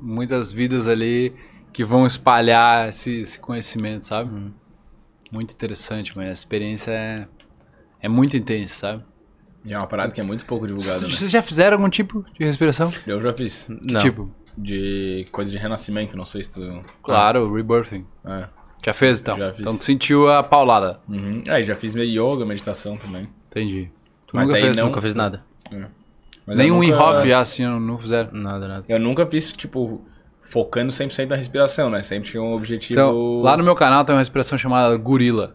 muitas 0.00 0.52
vidas 0.52 0.86
ali 0.88 1.32
que 1.72 1.84
vão 1.84 2.06
espalhar 2.06 2.88
esse, 2.88 3.20
esse 3.20 3.38
conhecimento, 3.38 4.06
sabe? 4.06 4.32
Uhum. 4.34 4.52
Muito 5.30 5.52
interessante, 5.52 6.16
mas 6.16 6.30
a 6.30 6.32
experiência 6.32 6.90
é, 6.92 7.28
é 8.00 8.08
muito 8.08 8.36
intensa, 8.36 8.74
sabe? 8.74 9.04
E 9.64 9.72
é 9.72 9.78
uma 9.78 9.86
parada 9.86 10.10
que 10.12 10.20
é 10.20 10.24
muito 10.24 10.44
pouco 10.46 10.66
divulgada, 10.66 11.00
né? 11.06 11.10
Vocês 11.12 11.30
já 11.30 11.42
fizeram 11.42 11.76
algum 11.76 11.90
tipo 11.90 12.24
de 12.38 12.44
respiração? 12.44 12.90
Que 12.90 13.10
Eu 13.10 13.20
já 13.20 13.32
fiz. 13.32 13.66
Não. 13.68 14.00
tipo? 14.00 14.30
De 14.56 15.24
coisa 15.30 15.50
de 15.50 15.58
renascimento, 15.58 16.16
não 16.16 16.24
sei 16.26 16.42
se 16.42 16.52
tu. 16.54 16.84
Claro, 17.02 17.52
rebirthing. 17.54 18.04
É. 18.24 18.48
Já 18.84 18.94
fez 18.94 19.20
então? 19.20 19.36
Já 19.38 19.50
fiz. 19.52 19.60
Então 19.60 19.76
tu 19.76 19.84
sentiu 19.84 20.28
a 20.30 20.42
paulada. 20.42 21.00
Uhum. 21.08 21.42
Aí 21.48 21.64
já 21.64 21.76
fiz 21.76 21.94
meio 21.94 22.10
yoga, 22.34 22.46
meditação 22.46 22.96
também. 22.96 23.28
Entendi. 23.50 23.90
Tu 24.26 24.34
Mas 24.34 24.46
nunca 24.46 24.58
fez? 24.60 24.76
não- 24.76 24.86
Nunca 24.86 25.02
fiz 25.02 25.14
nada. 25.14 25.44
Mas 26.48 26.56
Nem 26.56 26.70
um 26.72 26.76
nunca- 26.76 26.86
Inhoff 26.86 27.28
já 27.28 27.40
assim, 27.40 27.62
não, 27.66 27.98
fizeram. 27.98 28.30
Nada, 28.32 28.66
nada. 28.66 28.84
Eu 28.88 28.98
nunca 28.98 29.26
fiz, 29.26 29.52
tipo, 29.52 30.02
focando 30.40 30.90
100% 30.90 31.28
na 31.28 31.36
respiração, 31.36 31.90
né? 31.90 32.00
Sempre 32.02 32.30
tinha 32.30 32.42
um 32.42 32.54
objetivo. 32.54 32.98
Então, 32.98 33.42
lá 33.42 33.54
no 33.54 33.62
meu 33.62 33.74
canal 33.74 34.02
tem 34.02 34.14
uma 34.14 34.20
respiração 34.22 34.56
chamada 34.56 34.96
gorila. 34.96 35.54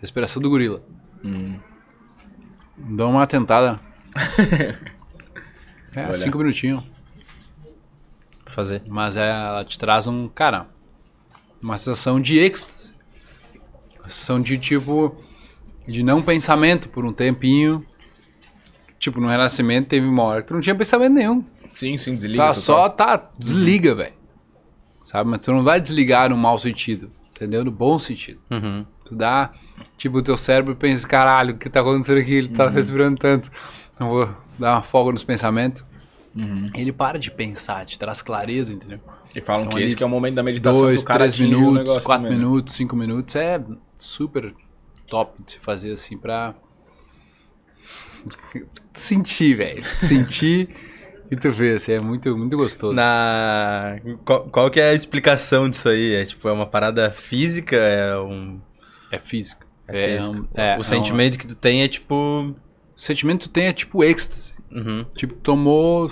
Respiração 0.00 0.42
do 0.42 0.50
gorila. 0.50 0.82
Hum. 1.24 1.54
Dá 2.76 3.06
uma 3.06 3.24
tentada. 3.28 3.78
é, 5.94 6.02
Olha. 6.02 6.14
cinco 6.14 6.38
minutinhos. 6.38 6.82
Fazer. 8.44 8.82
Mas 8.88 9.16
é, 9.16 9.30
ela 9.30 9.64
te 9.64 9.78
traz 9.78 10.08
um, 10.08 10.26
cara, 10.26 10.66
uma 11.62 11.78
sensação 11.78 12.20
de 12.20 12.40
êxtase. 12.40 12.92
Uma 14.00 14.08
sensação 14.08 14.40
de 14.40 14.58
tipo, 14.58 15.14
de 15.86 16.02
não 16.02 16.20
pensamento 16.20 16.88
por 16.88 17.04
um 17.04 17.12
tempinho. 17.12 17.86
Tipo, 19.04 19.20
no 19.20 19.28
renascimento 19.28 19.88
teve 19.88 20.06
uma 20.06 20.22
hora 20.22 20.40
que 20.40 20.48
tu 20.48 20.54
não 20.54 20.62
tinha 20.62 20.74
pensamento 20.74 21.12
nenhum. 21.12 21.44
Sim, 21.70 21.98
sim, 21.98 22.14
desliga. 22.16 22.42
Tá 22.42 22.54
só, 22.54 22.88
tá, 22.88 23.22
desliga, 23.38 23.94
velho. 23.94 24.14
Sabe? 25.02 25.28
Mas 25.28 25.42
tu 25.44 25.52
não 25.52 25.62
vai 25.62 25.78
desligar 25.78 26.30
no 26.30 26.36
mau 26.38 26.58
sentido, 26.58 27.10
entendeu? 27.30 27.62
No 27.62 27.70
bom 27.70 27.98
sentido. 27.98 28.40
Uhum. 28.50 28.86
Tu 29.04 29.14
dá, 29.14 29.50
tipo, 29.98 30.16
o 30.16 30.22
teu 30.22 30.38
cérebro 30.38 30.74
pensa, 30.74 31.06
caralho, 31.06 31.54
o 31.54 31.58
que 31.58 31.68
tá 31.68 31.80
acontecendo 31.80 32.18
aqui? 32.18 32.32
Ele 32.32 32.48
Uhum. 32.48 32.54
tá 32.54 32.70
respirando 32.70 33.18
tanto. 33.18 33.50
Não 34.00 34.08
vou 34.08 34.26
dar 34.58 34.76
uma 34.76 34.82
folga 34.82 35.12
nos 35.12 35.22
pensamentos. 35.22 35.84
Uhum. 36.34 36.70
Ele 36.74 36.90
para 36.90 37.18
de 37.18 37.30
pensar, 37.30 37.84
te 37.84 37.98
traz 37.98 38.22
clareza, 38.22 38.72
entendeu? 38.72 39.00
E 39.36 39.40
falam 39.42 39.66
Então, 39.66 39.76
que 39.76 39.84
esse 39.84 39.94
que 39.94 40.02
é 40.02 40.06
o 40.06 40.08
momento 40.08 40.36
da 40.36 40.42
meditação 40.42 40.80
Dois, 40.80 41.02
do 41.02 41.06
cara 41.06 41.18
três 41.28 41.38
minutos, 41.38 42.04
quatro 42.04 42.24
também, 42.24 42.30
né? 42.38 42.44
minutos, 42.44 42.74
cinco 42.74 42.96
minutos 42.96 43.36
é 43.36 43.62
super 43.98 44.54
top 45.06 45.42
de 45.44 45.52
se 45.52 45.58
fazer 45.58 45.92
assim 45.92 46.16
pra 46.16 46.54
sentir, 48.94 49.54
velho. 49.54 49.84
Sentir 49.84 50.68
e 51.30 51.36
tu 51.36 51.50
vê, 51.50 51.74
assim, 51.74 51.92
é 51.92 52.00
muito, 52.00 52.36
muito 52.36 52.56
gostoso. 52.56 52.94
Na... 52.94 53.98
Qual, 54.24 54.48
qual 54.50 54.70
que 54.70 54.78
é 54.78 54.90
a 54.90 54.94
explicação 54.94 55.68
disso 55.68 55.88
aí? 55.88 56.14
É 56.14 56.24
tipo, 56.26 56.48
é 56.48 56.52
uma 56.52 56.66
parada 56.66 57.10
física? 57.12 57.76
É 57.76 58.16
um... 58.18 58.60
É 59.10 59.18
físico. 59.18 59.64
É 59.88 60.18
físico. 60.18 60.36
um- 60.36 60.48
é, 60.54 60.76
o 60.76 60.80
é 60.80 60.82
sentimento 60.82 61.38
que 61.38 61.46
tu 61.46 61.56
tem 61.56 61.82
é 61.82 61.88
tipo... 61.88 62.14
um- 62.14 62.54
o 62.96 63.00
sentimento 63.00 63.40
que 63.40 63.48
tu 63.48 63.52
tem 63.52 63.66
é 63.66 63.72
tipo 63.72 64.04
êxtase. 64.04 64.54
Uhum. 64.70 65.04
Tipo, 65.16 65.34
tomou. 65.34 66.10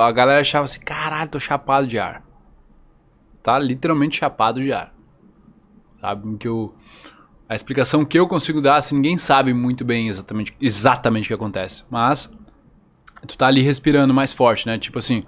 A 0.00 0.12
galera 0.12 0.40
achava 0.40 0.64
assim, 0.64 0.80
caralho, 0.80 1.30
tô 1.30 1.38
chapado 1.38 1.86
de 1.86 1.98
ar. 1.98 2.24
Tá 3.42 3.58
literalmente 3.58 4.18
chapado 4.18 4.60
de 4.60 4.72
ar. 4.72 4.94
Sabe? 6.00 6.36
Que 6.38 6.48
eu, 6.48 6.74
a 7.48 7.54
explicação 7.54 8.04
que 8.04 8.18
eu 8.18 8.26
consigo 8.26 8.60
dar, 8.60 8.76
assim, 8.76 8.96
ninguém 8.96 9.18
sabe 9.18 9.52
muito 9.52 9.84
bem 9.84 10.08
exatamente, 10.08 10.56
exatamente 10.60 11.26
o 11.26 11.28
que 11.28 11.34
acontece. 11.34 11.84
Mas 11.90 12.32
tu 13.26 13.36
tá 13.36 13.46
ali 13.46 13.62
respirando 13.62 14.14
mais 14.14 14.32
forte, 14.32 14.66
né? 14.66 14.78
Tipo 14.78 14.98
assim. 14.98 15.24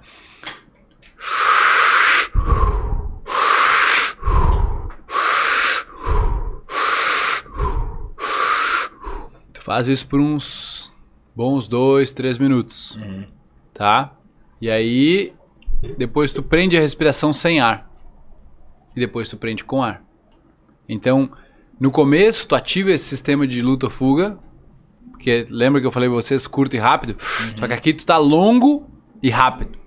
Tu 9.53 9.61
faz 9.61 9.87
isso 9.87 10.07
por 10.07 10.19
uns 10.19 10.93
bons 11.35 11.67
dois, 11.67 12.13
três 12.13 12.37
minutos. 12.37 12.97
Tá? 13.73 14.15
E 14.61 14.69
aí, 14.69 15.33
depois 15.97 16.31
tu 16.31 16.41
prende 16.41 16.77
a 16.77 16.81
respiração 16.81 17.33
sem 17.33 17.59
ar. 17.59 17.91
E 18.95 18.99
depois 18.99 19.29
tu 19.29 19.37
prende 19.37 19.63
com 19.63 19.83
ar. 19.83 20.01
Então, 20.87 21.29
no 21.79 21.91
começo, 21.91 22.47
tu 22.47 22.55
ativa 22.55 22.91
esse 22.91 23.05
sistema 23.05 23.45
de 23.45 23.61
luta 23.61 23.89
fuga. 23.89 24.37
Porque 25.11 25.45
lembra 25.49 25.81
que 25.81 25.87
eu 25.87 25.91
falei 25.91 26.07
pra 26.07 26.15
vocês, 26.15 26.47
curto 26.47 26.75
e 26.75 26.79
rápido? 26.79 27.15
Só 27.57 27.67
que 27.67 27.73
aqui 27.73 27.93
tu 27.93 28.05
tá 28.05 28.17
longo 28.17 28.89
e 29.21 29.29
rápido. 29.29 29.77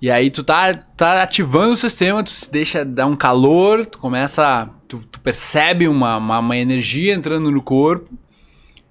E 0.00 0.10
aí 0.10 0.30
tu 0.30 0.44
tá, 0.44 0.74
tá 0.96 1.22
ativando 1.22 1.72
o 1.72 1.76
sistema, 1.76 2.22
tu 2.22 2.30
se 2.30 2.50
deixa 2.50 2.84
dar 2.84 3.06
um 3.06 3.16
calor, 3.16 3.84
tu 3.84 3.98
começa. 3.98 4.70
Tu, 4.86 5.04
tu 5.06 5.20
percebe 5.20 5.88
uma, 5.88 6.16
uma, 6.16 6.38
uma 6.38 6.56
energia 6.56 7.14
entrando 7.14 7.50
no 7.50 7.62
corpo. 7.62 8.08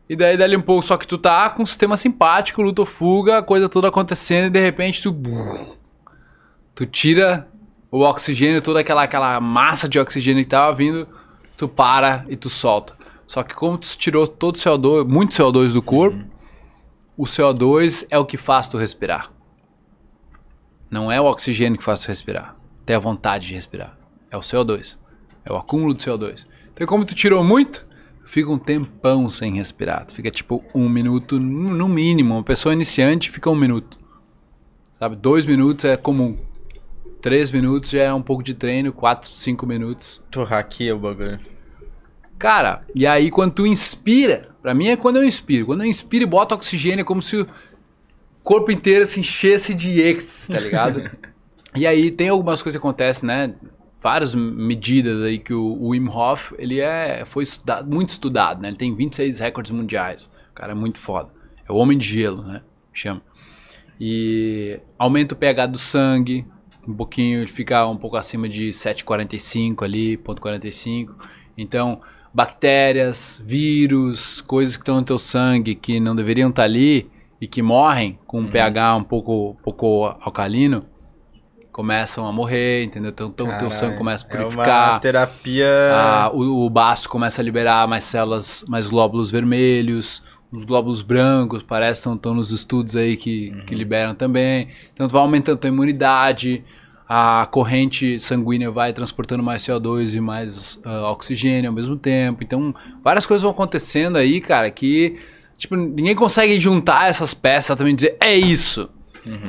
E 0.10 0.16
daí 0.16 0.38
dali 0.38 0.56
um 0.56 0.62
pouco, 0.62 0.86
só 0.86 0.96
que 0.96 1.08
tu 1.08 1.18
tá 1.18 1.50
com 1.50 1.64
um 1.64 1.66
sistema 1.66 1.98
simpático, 1.98 2.62
luta 2.62 2.82
ou 2.82 2.86
fuga, 2.86 3.40
a 3.40 3.44
coisa 3.44 3.68
toda 3.68 3.90
acontecendo, 3.90 4.48
e 4.48 4.50
de 4.50 4.60
repente 4.60 5.02
tu. 5.02 5.16
Tu 6.74 6.86
tira 6.86 7.48
o 7.92 8.02
oxigênio, 8.02 8.62
toda 8.62 8.80
aquela, 8.81 9.03
aquela 9.03 9.40
massa 9.40 9.88
de 9.88 10.00
oxigênio 10.00 10.44
que 10.44 10.50
tava 10.50 10.75
vindo, 10.75 11.08
tu 11.58 11.68
para 11.68 12.25
e 12.28 12.36
tu 12.36 12.50
solta. 12.50 12.96
Só 13.25 13.44
que 13.44 13.56
como 13.56 13.78
tu 13.78 13.88
tirou 13.98 14.28
todo 14.28 14.56
o 14.56 14.59
CO2, 14.59 15.06
muito 15.06 15.36
CO2 15.36 15.74
do 15.74 15.81
corpo, 15.81 16.24
o 17.18 17.24
CO2 17.24 18.06
é 18.09 18.18
o 18.18 18.25
que 18.25 18.38
faz 18.38 18.68
tu 18.68 18.78
respirar. 18.78 19.31
Não 20.90 21.12
é 21.12 21.20
o 21.20 21.25
oxigênio 21.25 21.78
que 21.78 21.84
faz 21.84 22.02
tu 22.02 22.08
respirar. 22.08 22.56
Ter 22.86 22.94
a 22.94 23.00
vontade 23.00 23.48
de 23.48 23.53
respirar. 23.53 23.98
É 24.31 24.38
o 24.38 24.42
CO2. 24.42 24.98
É 25.44 25.52
o 25.52 25.58
acúmulo 25.58 25.94
de 25.94 26.06
CO2. 26.06 26.46
Então, 26.74 26.88
como 26.88 27.06
tu 27.06 27.16
tirou 27.16 27.44
muito, 27.44 27.86
fica 28.25 28.50
um 28.50 28.58
tempão 28.58 29.30
sem 29.30 29.56
respirar. 29.56 30.06
Tu 30.06 30.16
fica 30.16 30.31
tipo 30.31 30.64
um 30.74 30.88
minuto, 30.88 31.40
no 31.40 31.90
mínimo. 31.90 32.36
Uma 32.36 32.44
pessoa 32.44 32.72
iniciante 32.72 33.31
fica 33.31 33.50
um 33.50 33.56
minuto. 33.56 33.98
Sabe? 34.94 35.16
Dois 35.16 35.46
minutos 35.46 35.84
é 35.84 35.98
comum. 35.98 36.38
Três 37.22 37.52
minutos 37.52 37.90
já 37.90 38.04
é 38.04 38.14
um 38.14 38.22
pouco 38.22 38.44
de 38.44 38.54
treino. 38.54 38.94
Quatro, 38.94 39.30
cinco 39.32 39.66
minutos. 39.66 40.22
Tu 40.30 40.44
hackeia 40.44 40.96
o 40.96 41.00
bagulho. 41.00 41.40
Cara, 42.38 42.84
e 42.94 43.08
aí 43.08 43.32
quando 43.32 43.54
tu 43.54 43.66
inspira, 43.66 44.50
pra 44.62 44.74
mim 44.74 44.88
é 44.88 44.96
quando 44.96 45.18
eu 45.18 45.24
inspiro. 45.24 45.66
Quando 45.66 45.82
eu 45.82 45.88
inspiro 45.88 46.24
e 46.24 46.28
boto 46.28 46.54
oxigênio, 46.54 47.02
é 47.02 47.06
como 47.06 47.22
se 47.22 47.38
o 47.38 47.48
corpo 48.44 48.72
inteiro 48.72 49.06
se 49.06 49.20
enchesse 49.20 49.74
de 49.74 50.00
êxtase, 50.00 50.52
tá 50.52 50.60
ligado? 50.60 51.10
e 51.76 51.88
aí 51.88 52.12
tem 52.12 52.30
algumas 52.30 52.62
coisas 52.62 52.80
que 52.80 52.86
acontecem, 52.86 53.28
né? 53.28 53.54
Várias 54.00 54.36
medidas 54.36 55.24
aí 55.24 55.40
que 55.40 55.54
o, 55.54 55.64
o 55.64 55.90
Wim 55.90 56.08
Hof, 56.08 56.54
ele 56.60 56.80
é, 56.80 57.26
foi 57.26 57.42
estudado, 57.44 57.90
muito 57.90 58.12
estudado, 58.12 58.62
né? 58.62 58.68
Ele 58.68 58.78
tem 58.78 58.96
26 58.96 59.40
recordes 59.40 59.72
mundiais. 59.72 60.32
O 60.52 60.54
cara 60.54 60.74
é 60.74 60.76
muito 60.76 61.00
foda. 61.00 61.30
É 61.68 61.72
o 61.72 61.76
homem 61.76 61.98
de 61.98 62.08
gelo, 62.08 62.44
né? 62.44 62.62
Chama. 62.94 63.22
E 64.00 64.80
aumenta 64.98 65.34
o 65.34 65.38
pH 65.38 65.66
do 65.66 65.78
sangue, 65.80 66.46
um 66.88 66.94
pouquinho, 66.94 67.40
ele 67.40 67.52
fica 67.52 67.86
um 67.88 67.98
pouco 67.98 68.16
acima 68.18 68.48
de 68.48 68.70
7,45 68.70 69.84
ali, 69.84 70.18
ponto 70.18 70.42
45. 70.42 71.16
Então, 71.58 72.02
bactérias, 72.34 73.42
vírus, 73.46 74.42
coisas 74.42 74.78
que 74.78 74.84
estão 74.84 74.96
no 74.98 75.03
teu 75.03 75.20
sangue 75.20 75.75
que 75.75 76.00
não 76.00 76.16
deveriam 76.16 76.50
estar 76.50 76.64
ali 76.64 77.09
e 77.42 77.48
que 77.48 77.62
morrem 77.62 78.18
com 78.25 78.40
um 78.42 78.48
pH 78.48 78.96
um 78.96 79.03
pouco, 79.03 79.56
pouco 79.64 80.06
alcalino, 80.22 80.86
começam 81.72 82.28
a 82.28 82.31
morrer, 82.31 82.84
entendeu? 82.86 83.12
Então, 83.12 83.28
então 83.28 83.48
o 83.48 83.58
teu 83.59 83.69
sangue 83.69 83.98
começa 83.98 84.25
a 84.25 84.34
É 84.34 84.38
purificar. 84.38 84.92
uma 84.94 85.00
terapia... 85.00 85.69
Ah, 85.94 86.31
o, 86.34 86.66
o 86.66 86.69
baço 86.69 87.08
começa 87.08 87.40
a 87.42 87.44
liberar 87.44 87.88
mais 87.88 88.04
células, 88.04 88.66
mais 88.68 88.88
glóbulos 88.88 89.30
vermelhos, 89.30 90.24
os 90.52 90.63
glóbulos 90.63 91.02
brancos, 91.02 91.62
parece 91.62 92.03
que 92.03 92.09
estão 92.09 92.34
nos 92.34 92.52
estudos 92.52 92.96
aí 92.96 93.18
que, 93.18 93.51
que 93.66 93.75
liberam 93.75 94.16
também. 94.16 94.69
Então 94.94 95.07
tu 95.07 95.12
vai 95.12 95.22
aumentando 95.22 95.56
a 95.56 95.60
tua 95.60 95.68
imunidade, 95.68 96.63
a 97.07 97.48
corrente 97.51 98.19
sanguínea 98.19 98.72
vai 98.72 98.94
transportando 98.94 99.44
mais 99.44 99.63
CO2 99.63 100.16
e 100.16 100.22
mais 100.22 100.80
ah, 100.83 101.12
oxigênio 101.12 101.69
ao 101.69 101.75
mesmo 101.75 101.98
tempo. 101.98 102.44
Então 102.44 102.74
várias 103.04 103.25
coisas 103.25 103.42
vão 103.42 103.51
acontecendo 103.51 104.18
aí, 104.18 104.42
cara, 104.42 104.69
que 104.72 105.18
tipo, 105.57 105.75
ninguém 105.75 106.16
consegue 106.16 106.60
juntar 106.60 107.10
essas 107.10 107.33
peças 107.33 107.77
também 107.77 107.95
dizer 107.95 108.18
é 108.19 108.36
isso. 108.36 108.89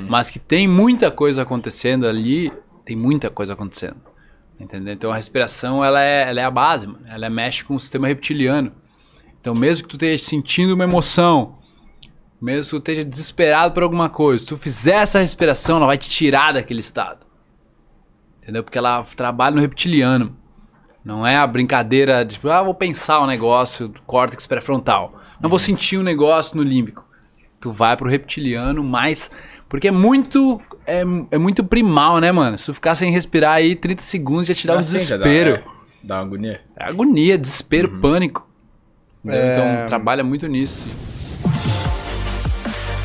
Mas 0.08 0.28
que 0.28 0.40
tem 0.40 0.66
muita 0.66 1.08
coisa 1.10 1.42
acontecendo 1.42 2.06
ali, 2.06 2.52
tem 2.84 2.96
muita 2.96 3.30
coisa 3.30 3.52
acontecendo. 3.52 3.96
Entendeu? 4.58 4.92
Então 4.92 5.12
a 5.12 5.16
respiração 5.16 5.84
ela 5.84 6.02
é, 6.02 6.28
ela 6.28 6.40
é 6.40 6.44
a 6.44 6.50
base, 6.50 6.88
mano. 6.88 7.00
ela 7.06 7.30
mexe 7.30 7.62
com 7.62 7.76
o 7.76 7.80
sistema 7.80 8.08
reptiliano. 8.08 8.72
Então 9.40 9.54
mesmo 9.54 9.84
que 9.84 9.90
tu 9.90 9.96
esteja 9.96 10.22
sentindo 10.24 10.74
uma 10.74 10.84
emoção, 10.84 11.56
mesmo 12.40 12.64
que 12.64 12.70
tu 12.70 12.78
esteja 12.78 13.04
desesperado 13.04 13.72
por 13.74 13.82
alguma 13.82 14.08
coisa, 14.08 14.42
se 14.42 14.48
tu 14.48 14.56
fizer 14.56 14.96
essa 15.02 15.20
respiração, 15.20 15.76
ela 15.76 15.86
vai 15.86 15.98
te 15.98 16.08
tirar 16.08 16.52
daquele 16.52 16.80
estado. 16.80 17.26
Entendeu? 18.42 18.62
Porque 18.64 18.78
ela 18.78 19.02
trabalha 19.16 19.54
no 19.56 19.60
reptiliano. 19.60 20.36
Não 21.04 21.26
é 21.26 21.36
a 21.36 21.46
brincadeira 21.46 22.24
de, 22.24 22.34
tipo, 22.34 22.48
ah, 22.50 22.62
vou 22.62 22.74
pensar 22.74 23.20
um 23.22 23.26
negócio 23.26 23.88
do 23.88 24.00
córtex 24.02 24.46
pré-frontal. 24.46 25.20
Não 25.40 25.48
vou 25.48 25.58
sentir 25.58 25.98
um 25.98 26.02
negócio 26.02 26.56
no 26.56 26.62
límbico. 26.62 27.06
tu 27.60 27.70
vai 27.72 27.96
pro 27.96 28.08
reptiliano 28.08 28.82
mais. 28.84 29.30
Porque 29.68 29.88
é 29.88 29.90
muito. 29.90 30.60
É, 30.86 31.02
é 31.30 31.38
muito 31.38 31.62
primal, 31.64 32.18
né, 32.20 32.30
mano? 32.32 32.56
Se 32.58 32.66
tu 32.66 32.74
ficar 32.74 32.94
sem 32.94 33.10
respirar 33.12 33.54
aí 33.54 33.74
30 33.76 34.02
segundos 34.02 34.48
já 34.48 34.54
te 34.54 34.66
dá 34.66 34.74
um 34.74 34.76
já 34.76 34.88
dá- 34.88 34.92
desespero. 34.92 35.50
é, 35.56 35.64
Dá 36.02 36.16
uma 36.16 36.22
agonia. 36.22 36.60
É 36.76 36.84
agonia, 36.84 37.36
desespero, 37.38 37.98
pânico. 38.00 38.47
Entendeu? 39.24 39.46
É. 39.46 39.52
Então 39.54 39.86
trabalha 39.86 40.22
muito 40.24 40.46
nisso. 40.46 40.86